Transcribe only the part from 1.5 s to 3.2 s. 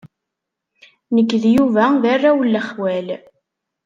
Yuba d arraw n lexwal.